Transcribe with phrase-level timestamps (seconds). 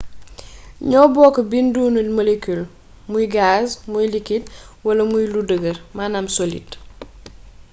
[0.89, 2.65] ñoo bokk binduni molecule
[3.11, 4.51] muy gaz muy liquide
[4.85, 5.77] wala muy lu dëgër
[6.37, 6.75] solide